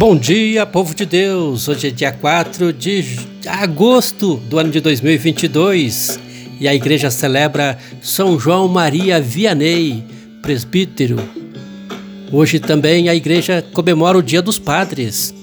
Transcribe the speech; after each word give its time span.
Bom 0.00 0.16
dia, 0.16 0.64
povo 0.64 0.94
de 0.94 1.04
Deus! 1.04 1.68
Hoje 1.68 1.88
é 1.88 1.90
dia 1.90 2.10
4 2.10 2.72
de 2.72 3.04
agosto 3.46 4.36
do 4.48 4.58
ano 4.58 4.70
de 4.70 4.80
2022 4.80 6.18
e 6.58 6.66
a 6.66 6.74
igreja 6.74 7.10
celebra 7.10 7.76
São 8.00 8.40
João 8.40 8.66
Maria 8.66 9.20
Vianney, 9.20 10.02
presbítero. 10.40 11.18
Hoje 12.32 12.58
também 12.58 13.10
a 13.10 13.14
igreja 13.14 13.62
comemora 13.74 14.16
o 14.16 14.22
Dia 14.22 14.40
dos 14.40 14.58
Padres. 14.58 15.34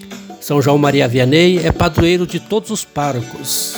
São 0.41 0.59
João 0.59 0.79
Maria 0.79 1.07
Vianney 1.07 1.59
é 1.59 1.71
padroeiro 1.71 2.25
de 2.25 2.39
todos 2.39 2.71
os 2.71 2.83
párocos. 2.83 3.75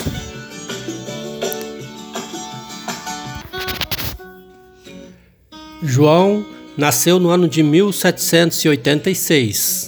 João 5.84 6.46
nasceu 6.78 7.20
no 7.20 7.28
ano 7.28 7.50
de 7.50 7.62
1786 7.62 9.79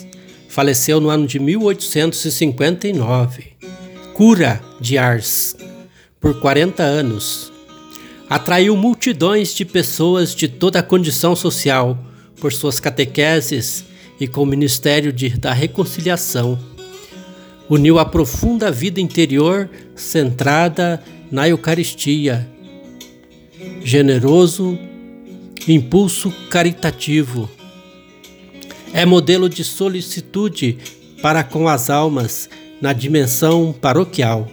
faleceu 0.51 0.99
no 0.99 1.09
ano 1.09 1.25
de 1.25 1.39
1859. 1.39 3.53
Cura 4.13 4.61
de 4.81 4.97
Ars, 4.97 5.55
por 6.19 6.41
40 6.41 6.83
anos. 6.83 7.53
Atraiu 8.29 8.75
multidões 8.75 9.55
de 9.55 9.63
pessoas 9.63 10.35
de 10.35 10.49
toda 10.49 10.79
a 10.79 10.83
condição 10.83 11.37
social 11.37 11.97
por 12.39 12.51
suas 12.51 12.81
catequeses 12.81 13.85
e 14.19 14.27
com 14.27 14.43
o 14.43 14.45
ministério 14.45 15.13
de, 15.13 15.29
da 15.29 15.53
reconciliação. 15.53 16.59
Uniu 17.69 17.97
a 17.97 18.03
profunda 18.03 18.69
vida 18.69 18.99
interior 18.99 19.69
centrada 19.95 21.01
na 21.31 21.47
Eucaristia. 21.47 22.45
Generoso, 23.85 24.77
impulso 25.65 26.29
caritativo 26.49 27.49
é 28.93 29.05
modelo 29.05 29.49
de 29.49 29.63
solicitude 29.63 30.77
para 31.21 31.43
com 31.43 31.67
as 31.67 31.89
almas 31.89 32.49
na 32.81 32.93
dimensão 32.93 33.73
paroquial. 33.73 34.47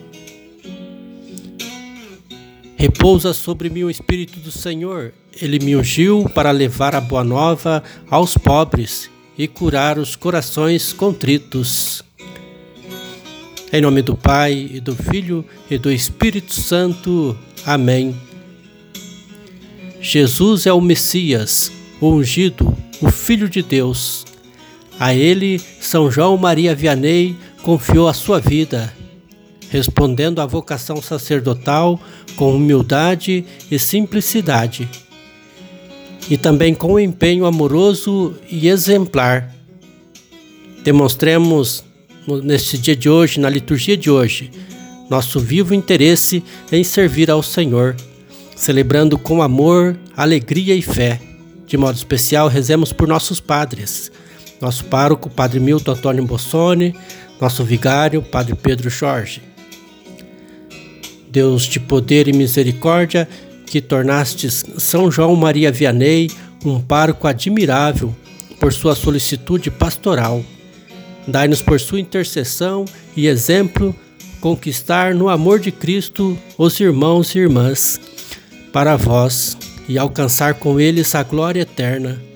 Repousa 2.76 3.32
sobre 3.32 3.68
mim 3.68 3.82
o 3.82 3.90
Espírito 3.90 4.38
do 4.38 4.52
Senhor. 4.52 5.12
Ele 5.40 5.58
me 5.58 5.74
ungiu 5.74 6.28
para 6.32 6.50
levar 6.50 6.94
a 6.94 7.00
boa 7.00 7.24
nova 7.24 7.82
aos 8.08 8.36
pobres 8.36 9.10
e 9.36 9.48
curar 9.48 9.98
os 9.98 10.14
corações 10.14 10.92
contritos. 10.92 12.04
Em 13.72 13.80
nome 13.80 14.02
do 14.02 14.16
Pai, 14.16 14.70
e 14.74 14.80
do 14.80 14.94
Filho 14.94 15.44
e 15.70 15.76
do 15.76 15.90
Espírito 15.90 16.54
Santo. 16.54 17.36
Amém. 17.66 18.14
Jesus 20.00 20.66
é 20.66 20.72
o 20.72 20.80
Messias, 20.80 21.72
o 22.00 22.10
ungido, 22.10 22.76
o 23.00 23.10
Filho 23.10 23.48
de 23.48 23.62
Deus. 23.62 24.27
A 24.98 25.14
ele, 25.14 25.60
São 25.80 26.10
João 26.10 26.36
Maria 26.36 26.74
Vianney 26.74 27.36
confiou 27.62 28.08
a 28.08 28.14
sua 28.14 28.40
vida, 28.40 28.92
respondendo 29.70 30.40
à 30.40 30.46
vocação 30.46 31.00
sacerdotal 31.00 32.00
com 32.34 32.56
humildade 32.56 33.44
e 33.70 33.78
simplicidade, 33.78 34.88
e 36.28 36.36
também 36.36 36.74
com 36.74 36.98
empenho 36.98 37.46
amoroso 37.46 38.34
e 38.50 38.68
exemplar. 38.68 39.54
Demonstremos 40.82 41.84
neste 42.42 42.76
dia 42.76 42.96
de 42.96 43.08
hoje, 43.08 43.38
na 43.38 43.48
liturgia 43.48 43.96
de 43.96 44.10
hoje, 44.10 44.50
nosso 45.08 45.38
vivo 45.38 45.74
interesse 45.74 46.42
em 46.72 46.82
servir 46.82 47.30
ao 47.30 47.42
Senhor, 47.42 47.94
celebrando 48.56 49.16
com 49.16 49.42
amor, 49.42 49.96
alegria 50.16 50.74
e 50.74 50.82
fé. 50.82 51.20
De 51.66 51.76
modo 51.76 51.96
especial, 51.96 52.48
rezemos 52.48 52.92
por 52.92 53.06
nossos 53.06 53.40
padres 53.40 54.10
nosso 54.60 54.84
pároco, 54.84 55.30
Padre 55.30 55.60
Milton 55.60 55.92
Antônio 55.92 56.24
Bossoni, 56.24 56.94
nosso 57.40 57.64
vigário, 57.64 58.22
Padre 58.22 58.54
Pedro 58.54 58.90
Jorge. 58.90 59.42
Deus 61.30 61.64
de 61.64 61.78
poder 61.78 62.26
e 62.26 62.32
misericórdia, 62.32 63.28
que 63.66 63.80
tornastes 63.80 64.64
São 64.78 65.10
João 65.10 65.36
Maria 65.36 65.70
Vianney 65.70 66.30
um 66.64 66.80
pároco 66.80 67.26
admirável 67.26 68.14
por 68.58 68.72
sua 68.72 68.94
solicitude 68.94 69.70
pastoral. 69.70 70.42
Dai-nos 71.26 71.62
por 71.62 71.78
sua 71.78 72.00
intercessão 72.00 72.84
e 73.14 73.26
exemplo 73.26 73.94
conquistar 74.40 75.14
no 75.14 75.28
amor 75.28 75.60
de 75.60 75.70
Cristo 75.70 76.38
os 76.56 76.80
irmãos 76.80 77.34
e 77.34 77.38
irmãs 77.38 78.00
para 78.72 78.96
vós 78.96 79.56
e 79.88 79.98
alcançar 79.98 80.54
com 80.54 80.80
eles 80.80 81.14
a 81.14 81.22
glória 81.22 81.62
eterna 81.62 82.27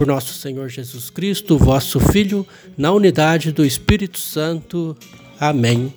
por 0.00 0.06
nosso 0.06 0.32
Senhor 0.32 0.66
Jesus 0.70 1.10
Cristo, 1.10 1.58
vosso 1.58 2.00
Filho, 2.00 2.46
na 2.74 2.90
unidade 2.90 3.52
do 3.52 3.66
Espírito 3.66 4.18
Santo. 4.18 4.96
Amém. 5.38 5.92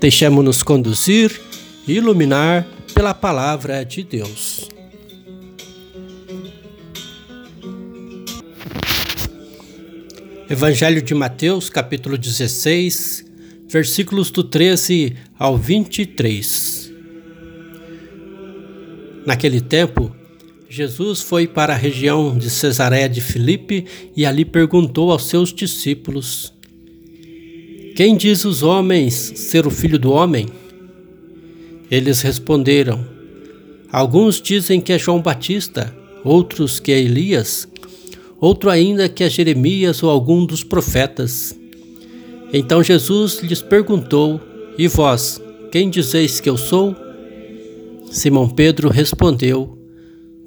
Deixemos-nos 0.00 0.62
conduzir 0.62 1.40
e 1.88 1.94
iluminar 1.94 2.64
pela 2.94 3.12
palavra 3.12 3.84
de 3.84 4.04
Deus. 4.04 4.70
Evangelho 10.48 11.02
de 11.02 11.16
Mateus, 11.16 11.68
capítulo 11.68 12.16
16, 12.16 13.26
versículos 13.66 14.30
do 14.30 14.44
13 14.44 15.16
ao 15.36 15.58
23. 15.58 16.92
Naquele 19.26 19.60
tempo, 19.60 20.14
Jesus 20.68 21.22
foi 21.22 21.46
para 21.46 21.74
a 21.74 21.76
região 21.76 22.36
de 22.36 22.50
Cesareia 22.50 23.08
de 23.08 23.20
Filipe 23.20 23.86
e 24.16 24.26
ali 24.26 24.44
perguntou 24.44 25.12
aos 25.12 25.26
seus 25.26 25.52
discípulos: 25.52 26.52
Quem 27.94 28.16
diz 28.16 28.44
os 28.44 28.64
homens 28.64 29.14
ser 29.14 29.64
o 29.64 29.70
filho 29.70 29.98
do 29.98 30.10
homem? 30.10 30.46
Eles 31.88 32.20
responderam: 32.20 33.06
Alguns 33.92 34.40
dizem 34.40 34.80
que 34.80 34.92
é 34.92 34.98
João 34.98 35.22
Batista, 35.22 35.94
outros 36.24 36.80
que 36.80 36.90
é 36.90 36.98
Elias, 36.98 37.68
outro 38.40 38.68
ainda 38.68 39.08
que 39.08 39.22
é 39.22 39.30
Jeremias 39.30 40.02
ou 40.02 40.10
algum 40.10 40.44
dos 40.44 40.64
profetas. 40.64 41.56
Então 42.52 42.82
Jesus 42.82 43.38
lhes 43.40 43.62
perguntou: 43.62 44.40
E 44.76 44.88
vós, 44.88 45.40
quem 45.70 45.88
dizeis 45.88 46.40
que 46.40 46.50
eu 46.50 46.56
sou? 46.56 46.96
Simão 48.10 48.48
Pedro 48.48 48.88
respondeu: 48.88 49.75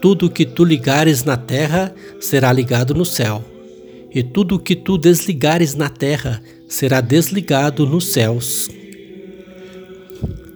Tudo 0.00 0.30
que 0.30 0.46
tu 0.46 0.64
ligares 0.64 1.24
na 1.24 1.36
terra 1.36 1.94
será 2.18 2.50
ligado 2.50 2.94
no 2.94 3.04
céu, 3.04 3.44
e 4.10 4.22
tudo 4.22 4.58
que 4.58 4.74
tu 4.74 4.96
desligares 4.96 5.74
na 5.74 5.90
terra 5.90 6.42
será 6.66 7.02
desligado 7.02 7.84
nos 7.84 8.06
céus. 8.06 8.70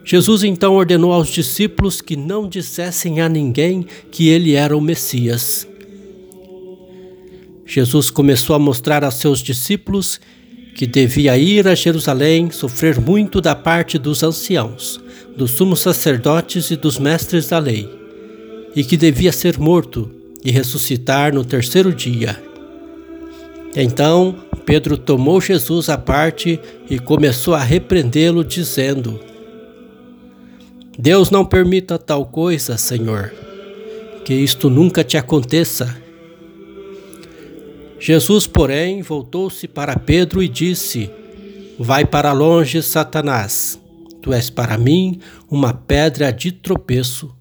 Jesus 0.02 0.44
então 0.44 0.74
ordenou 0.74 1.12
aos 1.12 1.28
discípulos 1.28 2.00
que 2.00 2.16
não 2.16 2.48
dissessem 2.48 3.20
a 3.20 3.28
ninguém 3.28 3.86
que 4.10 4.28
ele 4.28 4.54
era 4.54 4.74
o 4.74 4.80
Messias. 4.80 5.68
Jesus 7.66 8.08
começou 8.08 8.56
a 8.56 8.58
mostrar 8.58 9.04
aos 9.04 9.16
seus 9.16 9.40
discípulos 9.40 10.18
que 10.74 10.86
devia 10.86 11.36
ir 11.36 11.68
a 11.68 11.74
Jerusalém, 11.74 12.50
sofrer 12.50 12.98
muito 12.98 13.42
da 13.42 13.54
parte 13.54 13.98
dos 13.98 14.22
anciãos, 14.22 14.98
dos 15.36 15.50
sumos 15.50 15.80
sacerdotes 15.80 16.70
e 16.70 16.76
dos 16.76 16.98
mestres 16.98 17.48
da 17.48 17.58
lei 17.58 18.03
e 18.74 18.82
que 18.82 18.96
devia 18.96 19.32
ser 19.32 19.58
morto 19.58 20.10
e 20.44 20.50
ressuscitar 20.50 21.34
no 21.34 21.44
terceiro 21.44 21.92
dia. 21.92 22.42
Então 23.74 24.36
Pedro 24.64 24.96
tomou 24.96 25.40
Jesus 25.40 25.88
à 25.88 25.98
parte 25.98 26.60
e 26.88 26.98
começou 26.98 27.54
a 27.54 27.62
repreendê-lo, 27.62 28.44
dizendo: 28.44 29.20
Deus 30.98 31.30
não 31.30 31.44
permita 31.44 31.98
tal 31.98 32.26
coisa, 32.26 32.76
Senhor, 32.76 33.32
que 34.24 34.34
isto 34.34 34.70
nunca 34.70 35.04
te 35.04 35.16
aconteça. 35.16 35.96
Jesus, 37.98 38.46
porém, 38.46 39.02
voltou-se 39.02 39.66
para 39.66 39.98
Pedro 39.98 40.42
e 40.42 40.48
disse: 40.48 41.10
Vai 41.78 42.04
para 42.04 42.32
longe, 42.32 42.82
Satanás. 42.82 43.80
Tu 44.22 44.32
és 44.32 44.48
para 44.48 44.78
mim 44.78 45.20
uma 45.50 45.74
pedra 45.74 46.32
de 46.32 46.50
tropeço 46.50 47.34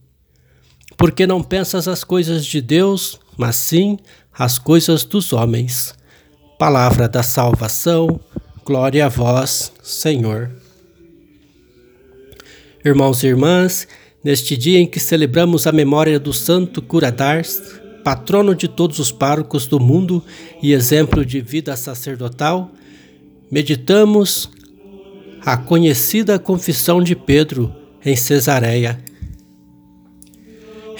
porque 0.97 1.27
não 1.27 1.41
pensas 1.41 1.87
as 1.87 2.03
coisas 2.03 2.45
de 2.45 2.61
Deus, 2.61 3.19
mas 3.37 3.55
sim 3.55 3.97
as 4.37 4.57
coisas 4.57 5.03
dos 5.03 5.33
homens. 5.33 5.93
Palavra 6.57 7.07
da 7.07 7.23
salvação, 7.23 8.19
glória 8.63 9.05
a 9.05 9.09
vós, 9.09 9.71
Senhor. 9.81 10.49
Irmãos 12.85 13.23
e 13.23 13.27
irmãs, 13.27 13.87
neste 14.23 14.57
dia 14.57 14.79
em 14.79 14.87
que 14.87 14.99
celebramos 14.99 15.67
a 15.67 15.71
memória 15.71 16.19
do 16.19 16.33
Santo 16.33 16.81
Curadars, 16.81 17.61
patrono 18.03 18.53
de 18.53 18.67
todos 18.67 18.99
os 18.99 19.11
párocos 19.11 19.65
do 19.65 19.79
mundo 19.79 20.23
e 20.61 20.73
exemplo 20.73 21.25
de 21.25 21.39
vida 21.39 21.75
sacerdotal, 21.75 22.71
meditamos 23.49 24.49
a 25.45 25.57
conhecida 25.57 26.39
confissão 26.39 27.01
de 27.01 27.15
Pedro 27.15 27.73
em 28.05 28.15
Cesareia. 28.15 28.99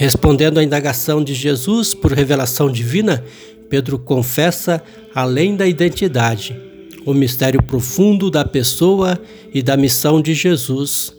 Respondendo 0.03 0.57
à 0.57 0.63
indagação 0.65 1.23
de 1.23 1.33
Jesus 1.33 1.93
por 1.93 2.11
revelação 2.11 2.69
divina, 2.69 3.23
Pedro 3.69 3.97
confessa, 3.97 4.83
além 5.15 5.55
da 5.55 5.65
identidade, 5.65 6.59
o 7.05 7.13
mistério 7.13 7.63
profundo 7.63 8.29
da 8.29 8.43
pessoa 8.43 9.17
e 9.53 9.63
da 9.63 9.77
missão 9.77 10.21
de 10.21 10.33
Jesus. 10.33 11.15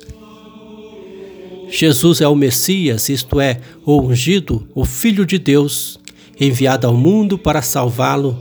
Jesus 1.71 2.21
é 2.21 2.29
o 2.29 2.35
Messias, 2.35 3.09
isto 3.09 3.41
é, 3.41 3.59
o 3.87 4.03
ungido, 4.03 4.69
o 4.75 4.85
Filho 4.85 5.25
de 5.25 5.39
Deus, 5.39 5.99
enviado 6.39 6.87
ao 6.87 6.95
mundo 6.95 7.39
para 7.39 7.63
salvá-lo 7.63 8.39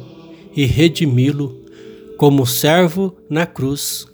e 0.53 0.65
redimi-lo 0.65 1.57
como 2.17 2.45
servo 2.45 3.15
na 3.29 3.45
cruz. 3.45 4.05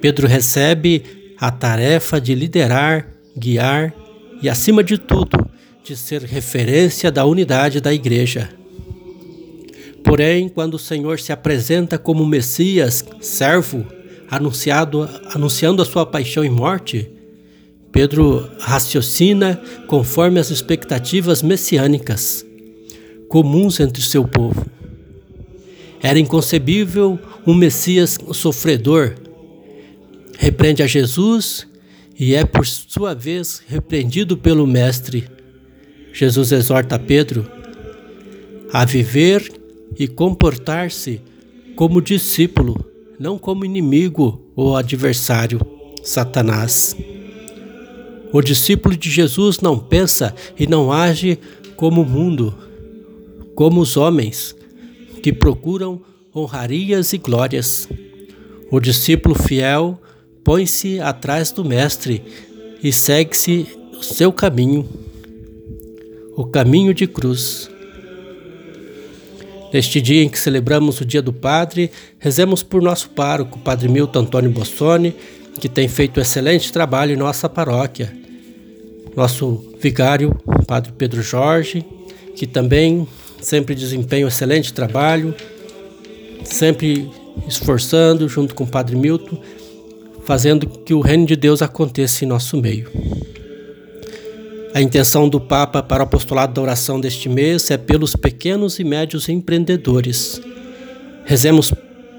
Pedro 0.00 0.26
recebe 0.26 1.04
a 1.38 1.52
tarefa 1.52 2.20
de 2.20 2.34
liderar, 2.34 3.14
guiar 3.38 3.94
e, 4.44 4.48
acima 4.50 4.84
de 4.84 4.98
tudo, 4.98 5.48
de 5.82 5.96
ser 5.96 6.20
referência 6.20 7.10
da 7.10 7.24
unidade 7.24 7.80
da 7.80 7.94
Igreja. 7.94 8.50
Porém, 10.04 10.50
quando 10.50 10.74
o 10.74 10.78
Senhor 10.78 11.18
se 11.18 11.32
apresenta 11.32 11.96
como 11.96 12.26
Messias, 12.26 13.02
servo, 13.22 13.86
anunciado, 14.30 15.08
anunciando 15.32 15.80
a 15.80 15.84
sua 15.86 16.04
paixão 16.04 16.44
e 16.44 16.50
morte, 16.50 17.10
Pedro 17.90 18.46
raciocina 18.58 19.58
conforme 19.86 20.38
as 20.38 20.50
expectativas 20.50 21.42
messiânicas 21.42 22.44
comuns 23.30 23.80
entre 23.80 24.02
seu 24.02 24.28
povo. 24.28 24.66
Era 26.02 26.18
inconcebível 26.18 27.18
um 27.46 27.54
Messias 27.54 28.18
sofredor. 28.34 29.14
Repreende 30.38 30.82
a 30.82 30.86
Jesus 30.86 31.66
e 32.18 32.34
é, 32.34 32.44
por 32.44 32.66
sua 32.66 33.14
vez, 33.14 33.62
repreendido 33.66 34.36
pelo 34.36 34.66
Mestre. 34.66 35.28
Jesus 36.12 36.52
exorta 36.52 36.98
Pedro 36.98 37.46
a 38.72 38.84
viver 38.84 39.52
e 39.98 40.06
comportar-se 40.06 41.20
como 41.76 42.00
discípulo, 42.00 42.84
não 43.18 43.38
como 43.38 43.64
inimigo 43.64 44.40
ou 44.54 44.76
adversário, 44.76 45.60
Satanás. 46.02 46.96
O 48.32 48.40
discípulo 48.40 48.96
de 48.96 49.10
Jesus 49.10 49.60
não 49.60 49.78
pensa 49.78 50.34
e 50.58 50.66
não 50.66 50.92
age 50.92 51.38
como 51.76 52.02
o 52.02 52.06
mundo, 52.06 52.54
como 53.54 53.80
os 53.80 53.96
homens 53.96 54.56
que 55.22 55.32
procuram 55.32 56.00
honrarias 56.34 57.12
e 57.12 57.18
glórias. 57.18 57.88
O 58.70 58.80
discípulo 58.80 59.34
fiel 59.34 60.00
põe-se 60.44 61.00
atrás 61.00 61.50
do 61.50 61.64
Mestre 61.64 62.22
e 62.82 62.92
segue-se 62.92 63.66
o 63.98 64.02
seu 64.02 64.30
caminho, 64.30 64.86
o 66.36 66.44
caminho 66.44 66.92
de 66.92 67.06
cruz. 67.06 67.70
Neste 69.72 70.00
dia 70.00 70.22
em 70.22 70.28
que 70.28 70.38
celebramos 70.38 71.00
o 71.00 71.04
Dia 71.04 71.22
do 71.22 71.32
Padre, 71.32 71.90
rezemos 72.18 72.62
por 72.62 72.82
nosso 72.82 73.08
pároco, 73.10 73.58
Padre 73.58 73.88
Milton 73.88 74.20
Antônio 74.20 74.50
Bossoni, 74.50 75.16
que 75.58 75.68
tem 75.68 75.88
feito 75.88 76.20
excelente 76.20 76.72
trabalho 76.72 77.14
em 77.14 77.16
nossa 77.16 77.48
paróquia. 77.48 78.14
Nosso 79.16 79.74
vigário, 79.80 80.36
Padre 80.66 80.92
Pedro 80.96 81.22
Jorge, 81.22 81.84
que 82.36 82.46
também 82.46 83.08
sempre 83.40 83.74
desempenha 83.74 84.26
um 84.26 84.28
excelente 84.28 84.72
trabalho, 84.72 85.34
sempre 86.44 87.10
esforçando 87.48 88.28
junto 88.28 88.54
com 88.54 88.64
o 88.64 88.68
Padre 88.68 88.96
Milton 88.96 89.40
fazendo 90.24 90.66
que 90.66 90.94
o 90.94 91.00
reino 91.00 91.26
de 91.26 91.36
Deus 91.36 91.62
aconteça 91.62 92.24
em 92.24 92.28
nosso 92.28 92.56
meio. 92.56 92.90
A 94.74 94.80
intenção 94.80 95.28
do 95.28 95.40
Papa 95.40 95.82
para 95.82 96.02
o 96.02 96.06
apostolado 96.06 96.54
da 96.54 96.62
oração 96.62 97.00
deste 97.00 97.28
mês 97.28 97.70
é 97.70 97.76
pelos 97.76 98.16
pequenos 98.16 98.80
e 98.80 98.84
médios 98.84 99.28
empreendedores. 99.28 100.40
Rezemos 101.24 101.72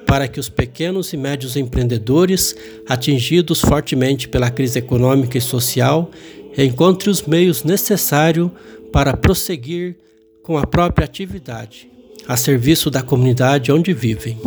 para 0.06 0.28
que 0.28 0.40
os 0.40 0.48
pequenos 0.48 1.12
e 1.12 1.18
médios 1.18 1.57
empreendedores, 1.57 2.56
atingidos 2.88 3.60
fortemente 3.60 4.30
pela 4.30 4.50
crise 4.50 4.80
econômica 4.80 5.38
e 5.38 5.42
social, 5.42 6.10
encontrem 6.57 7.12
os 7.12 7.24
meios 7.24 7.63
necessários 7.63 8.50
para 8.94 9.18
prosseguir 9.18 9.98
com 10.42 10.57
a 10.57 10.66
própria 10.66 11.04
atividade, 11.04 11.90
a 12.28 12.38
serviço 12.38 12.90
da 12.90 13.02
comunidade 13.02 13.72
onde 13.72 13.92
vivem. 13.92 14.38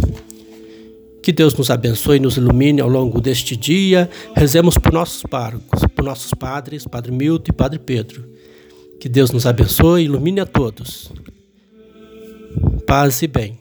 Que 1.22 1.32
Deus 1.32 1.54
nos 1.54 1.70
abençoe 1.70 2.16
e 2.16 2.20
nos 2.20 2.36
ilumine 2.36 2.80
ao 2.80 2.88
longo 2.88 3.20
deste 3.20 3.56
dia. 3.56 4.08
Rezemos 4.34 4.78
por 4.78 4.92
nossos 4.92 5.22
párocos, 5.22 5.84
por 5.94 6.04
nossos 6.04 6.32
padres, 6.32 6.86
Padre 6.86 7.12
Milton 7.12 7.50
e 7.50 7.52
Padre 7.52 7.78
Pedro. 7.78 8.24
Que 9.00 9.08
Deus 9.08 9.30
nos 9.30 9.46
abençoe 9.46 10.02
e 10.02 10.04
ilumine 10.06 10.40
a 10.40 10.46
todos. 10.46 11.12
Paz 12.86 13.22
e 13.22 13.26
bem. 13.26 13.58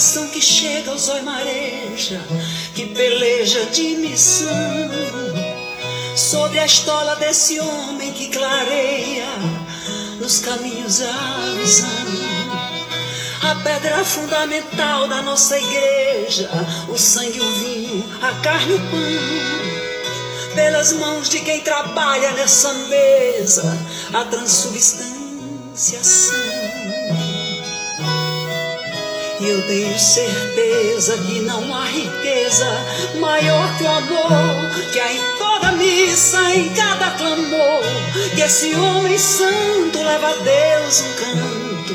Coração 0.00 0.28
que 0.28 0.40
chega 0.40 0.90
ao 0.90 0.96
zóio 0.96 1.22
mareja, 1.24 2.18
que 2.74 2.86
peleja 2.86 3.66
de 3.66 3.96
missão. 3.96 4.48
Sobre 6.16 6.58
a 6.58 6.64
estola 6.64 7.16
desse 7.16 7.60
homem 7.60 8.10
que 8.14 8.28
clareia 8.28 9.28
nos 10.18 10.38
caminhos 10.38 11.02
a 11.02 11.54
visão. 11.54 11.90
A 13.42 13.54
pedra 13.56 14.02
fundamental 14.02 15.06
da 15.06 15.20
nossa 15.20 15.58
igreja, 15.58 16.48
o 16.88 16.96
sangue, 16.96 17.38
o 17.38 17.52
vinho, 17.56 18.02
a 18.22 18.32
carne 18.40 18.72
o 18.72 18.78
pão. 18.78 18.88
Pelas 20.54 20.94
mãos 20.94 21.28
de 21.28 21.40
quem 21.40 21.60
trabalha 21.60 22.32
nessa 22.32 22.72
mesa, 22.72 23.78
a 24.14 24.24
transubstanciação. 24.24 26.69
Eu 29.42 29.66
tenho 29.66 29.98
certeza 29.98 31.16
que 31.16 31.40
não 31.40 31.74
há 31.74 31.86
riqueza 31.86 32.66
maior 33.18 33.74
que 33.78 33.84
o 33.84 33.88
amor 33.88 34.70
que 34.92 35.00
há 35.00 35.12
em 35.12 35.20
toda 35.38 35.72
missa, 35.72 36.38
em 36.54 36.68
cada 36.74 37.10
clamor. 37.12 37.82
Que 38.34 38.42
esse 38.42 38.74
homem 38.74 39.16
santo 39.16 40.02
leva 40.02 40.28
a 40.28 40.36
Deus 40.36 41.00
um 41.00 41.12
canto 41.14 41.94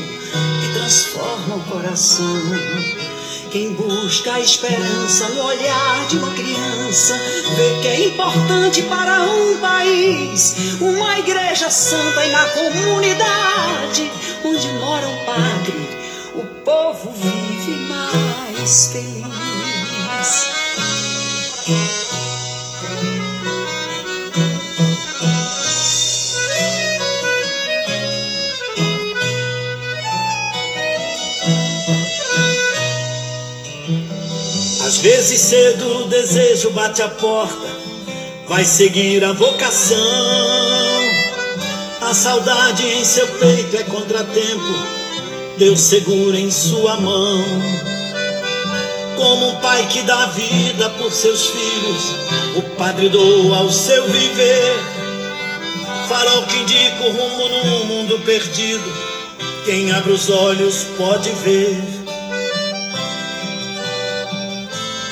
que 0.59 0.73
transforma 0.73 1.55
o 1.57 1.63
coração. 1.69 2.25
Quem 3.51 3.73
busca 3.73 4.33
a 4.33 4.39
esperança 4.39 5.29
no 5.29 5.45
olhar 5.45 6.07
de 6.09 6.17
uma 6.17 6.31
criança, 6.31 7.15
vê 7.55 7.81
que 7.81 7.87
é 7.87 8.07
importante 8.07 8.81
para 8.81 9.21
um 9.21 9.57
país 9.59 10.55
uma 10.81 11.19
igreja 11.19 11.69
santa 11.69 12.25
e 12.25 12.31
na 12.31 12.45
comunidade 12.49 14.11
onde 14.43 14.67
mora 14.79 15.07
um 15.07 15.25
padre 15.25 15.84
o 16.37 16.45
povo 16.63 17.11
vive 17.11 17.75
mais 17.87 18.87
feliz. 18.91 19.25
Às 34.85 34.97
vezes 34.97 35.39
cedo 35.39 36.03
o 36.03 36.07
desejo 36.07 36.71
bate 36.71 37.01
a 37.01 37.09
porta, 37.09 37.67
vai 38.47 38.65
seguir 38.65 39.23
a 39.23 39.33
vocação. 39.33 39.97
A 42.01 42.13
saudade 42.13 42.85
em 42.85 43.03
seu 43.03 43.27
peito 43.39 43.77
é 43.77 43.83
contratempo 43.83 45.04
Deus 45.57 45.79
segura 45.79 46.37
em 46.37 46.51
sua 46.51 46.99
mão. 46.99 47.43
Como 49.15 49.47
um 49.47 49.55
pai 49.61 49.87
que 49.87 50.01
dá 50.01 50.25
vida 50.27 50.89
por 50.91 51.09
seus 51.11 51.47
filhos, 51.47 52.03
o 52.57 52.61
Padre 52.77 53.07
doa 53.07 53.61
o 53.61 53.71
seu 53.71 54.03
viver. 54.05 54.79
farol 56.09 56.43
que 56.43 56.57
indica 56.57 57.03
o 57.05 57.11
rumo 57.11 57.49
num 57.49 57.85
mundo 57.85 58.19
perdido. 58.25 58.83
Quem 59.63 59.91
abre 59.91 60.11
os 60.11 60.29
olhos 60.29 60.87
pode 60.97 61.29
ver. 61.43 61.94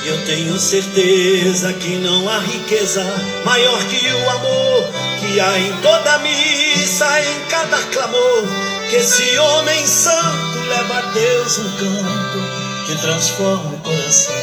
Eu 0.06 0.26
tenho 0.26 0.60
certeza 0.60 1.72
que 1.74 1.96
não 1.98 2.28
há 2.30 2.40
riqueza 2.40 3.04
maior 3.46 3.80
que 3.86 4.06
o 4.06 4.30
amor 4.30 4.90
que 5.20 5.40
há 5.40 5.58
em 5.58 5.72
toda 5.82 6.20
missa, 6.20 7.22
em 7.22 7.46
cada 7.48 7.78
clamor. 7.84 8.44
Que 8.90 8.98
esse 8.98 9.38
homem 9.40 9.88
santo 9.88 10.60
leva 10.68 10.98
a 10.98 11.02
Deus 11.14 11.58
um 11.60 11.72
canto 11.78 12.86
que 12.86 13.02
transforma 13.02 13.74
o 13.74 13.80
coração. 13.80 14.36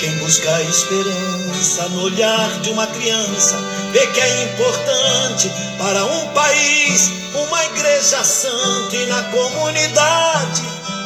Quem 0.00 0.10
busca 0.18 0.54
a 0.54 0.62
esperança 0.62 1.88
no 1.90 2.04
olhar 2.04 2.60
de 2.60 2.70
uma 2.70 2.86
criança 2.86 3.56
vê 3.92 4.06
que 4.08 4.20
é 4.20 4.44
importante 4.44 5.50
para 5.78 6.04
um 6.04 6.28
país 6.28 7.10
uma 7.34 7.64
igreja 7.66 8.24
santa 8.24 8.96
e 8.96 9.06
na 9.06 9.22
comunidade 9.24 10.62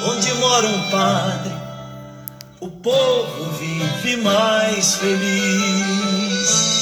onde 0.07 0.33
mora 0.35 0.67
um 0.67 0.91
padre 0.91 1.50
povo 2.83 3.51
vive 3.59 4.17
mais 4.17 4.97
feliz. 4.97 6.80